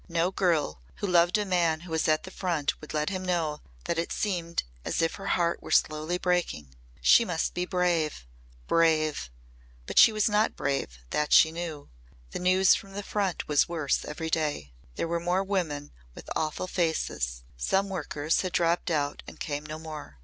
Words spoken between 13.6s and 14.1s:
worse